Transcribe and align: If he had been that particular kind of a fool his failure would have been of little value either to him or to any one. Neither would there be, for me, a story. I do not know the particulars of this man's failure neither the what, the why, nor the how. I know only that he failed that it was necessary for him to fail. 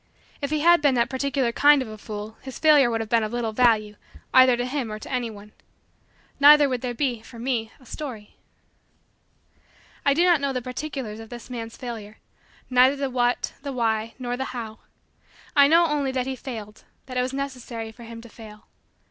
If 0.41 0.49
he 0.49 0.61
had 0.61 0.81
been 0.81 0.95
that 0.95 1.11
particular 1.11 1.51
kind 1.51 1.79
of 1.79 1.87
a 1.87 1.95
fool 1.95 2.35
his 2.41 2.57
failure 2.57 2.89
would 2.89 3.01
have 3.01 3.09
been 3.11 3.21
of 3.21 3.31
little 3.31 3.51
value 3.51 3.97
either 4.33 4.57
to 4.57 4.65
him 4.65 4.91
or 4.91 4.97
to 4.97 5.11
any 5.11 5.29
one. 5.29 5.51
Neither 6.39 6.67
would 6.67 6.81
there 6.81 6.95
be, 6.95 7.21
for 7.21 7.37
me, 7.37 7.71
a 7.79 7.85
story. 7.85 8.33
I 10.03 10.15
do 10.15 10.23
not 10.25 10.41
know 10.41 10.53
the 10.53 10.59
particulars 10.63 11.19
of 11.19 11.29
this 11.29 11.51
man's 11.51 11.77
failure 11.77 12.17
neither 12.67 12.95
the 12.95 13.11
what, 13.11 13.53
the 13.61 13.71
why, 13.71 14.15
nor 14.17 14.35
the 14.35 14.45
how. 14.57 14.79
I 15.55 15.67
know 15.67 15.85
only 15.85 16.11
that 16.13 16.25
he 16.25 16.35
failed 16.35 16.83
that 17.05 17.15
it 17.15 17.21
was 17.21 17.31
necessary 17.31 17.91
for 17.91 18.01
him 18.03 18.21
to 18.21 18.29
fail. 18.29 18.65